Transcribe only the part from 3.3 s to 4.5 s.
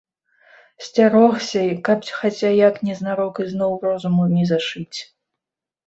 ізноў розуму не